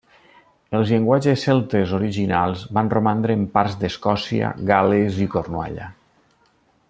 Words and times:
Els 0.77 0.93
llenguatges 0.93 1.43
celtes 1.47 1.93
originals 1.97 2.63
van 2.79 2.89
romandre 2.95 3.37
en 3.41 3.45
parts 3.59 3.77
d'Escòcia, 3.85 4.51
Gal·les 4.73 5.21
i 5.27 5.29
Cornualla. 5.37 5.91